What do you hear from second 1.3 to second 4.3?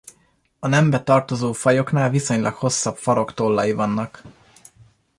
fajoknál viszonylag hosszabb faroktollai vannak.